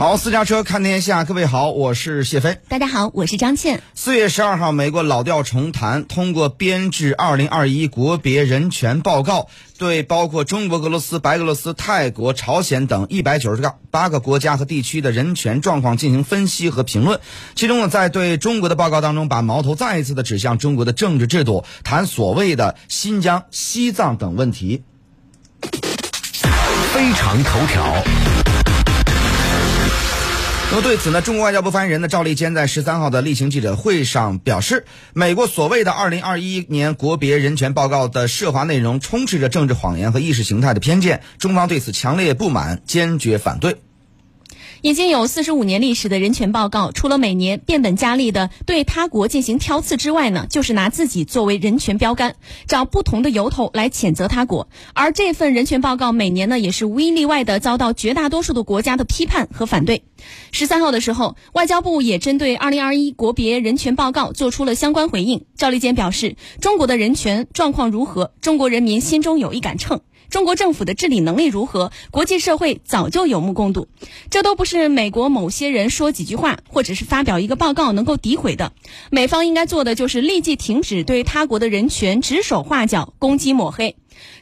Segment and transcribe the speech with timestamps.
[0.00, 2.56] 好，私家车看天下，各位好，我是谢飞。
[2.70, 3.82] 大家好，我是张倩。
[3.94, 17.20] 四月十二号，美国老调重弹，通过编制二零二一国别人权报告，对包括中国、俄罗斯、白俄罗斯、泰国、朝鲜等一百九十个八个国家和地区的人权状况进行分析和评论。
[17.54, 24.82] 其中呢，在对中国的报告当中，把矛头再一次的指向中国的政治制度，谈所谓的新疆、西藏等问题。
[26.94, 28.49] 非常头条。
[30.82, 43.76] 对此呢，中国外交部发言人呢赵立坚在十三号的例行记者会上表示，美国所谓的二零二一年国别人权报告的涉华内容充斥着政治谎言和意识形态的偏见，中方对此强烈不满，坚决反对。
[44.82, 54.68] 已经有四十五年历史的人权报告，除了每年变本加厉的对他国进行挑刺之外呢，就是拿自己作为人权标杆，找不同的由头来谴责他国。
[54.94, 60.02] 而这份人权报告每年呢，也是无一例外的遭到绝大多数的国家的批判和反对。
[60.52, 65.44] 十三号的时候，外交部也针对二零二一国别人权报告做出了相关回应。
[65.56, 70.00] 赵立坚表示，中国的人权状况如何，中国人民心中有一杆秤。
[70.28, 71.90] 中国政府的治理能力如何？
[72.12, 73.88] 国际社会早就有目共睹，
[74.30, 78.72] 这都不是美国某些人说几句话，或者是发表一个报告能够诋毁的。
[79.10, 83.96] 美方应该做的就是立即停止对他国的人权指手画脚、攻击抹黑，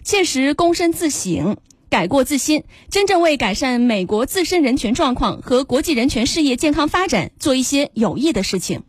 [0.04, 1.56] 切实躬身自省、
[1.91, 8.83] 改过自新，真正为改善美国自身人权状况和国际人权事业健康发展做一些有益的事情。